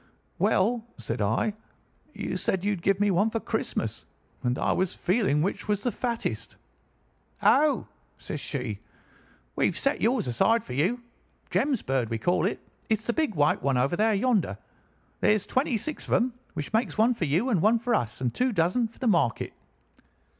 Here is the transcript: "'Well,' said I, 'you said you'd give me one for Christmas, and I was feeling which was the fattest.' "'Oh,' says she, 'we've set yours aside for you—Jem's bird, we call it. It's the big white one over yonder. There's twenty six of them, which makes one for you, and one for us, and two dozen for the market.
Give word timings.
"'Well,' 0.39 0.83
said 0.97 1.21
I, 1.21 1.53
'you 2.15 2.35
said 2.35 2.65
you'd 2.65 2.81
give 2.81 2.99
me 2.99 3.11
one 3.11 3.29
for 3.29 3.39
Christmas, 3.39 4.07
and 4.41 4.57
I 4.57 4.71
was 4.71 4.95
feeling 4.95 5.43
which 5.43 5.67
was 5.67 5.83
the 5.83 5.91
fattest.' 5.91 6.55
"'Oh,' 7.43 7.85
says 8.17 8.39
she, 8.39 8.79
'we've 9.55 9.77
set 9.77 10.01
yours 10.01 10.27
aside 10.27 10.63
for 10.63 10.73
you—Jem's 10.73 11.83
bird, 11.83 12.09
we 12.09 12.17
call 12.17 12.47
it. 12.47 12.59
It's 12.89 13.03
the 13.03 13.13
big 13.13 13.35
white 13.35 13.61
one 13.61 13.77
over 13.77 14.11
yonder. 14.15 14.57
There's 15.19 15.45
twenty 15.45 15.77
six 15.77 16.05
of 16.07 16.13
them, 16.15 16.33
which 16.55 16.73
makes 16.73 16.97
one 16.97 17.13
for 17.13 17.25
you, 17.25 17.49
and 17.49 17.61
one 17.61 17.77
for 17.77 17.93
us, 17.93 18.21
and 18.21 18.33
two 18.33 18.51
dozen 18.51 18.87
for 18.87 18.97
the 18.97 19.05
market. 19.05 19.53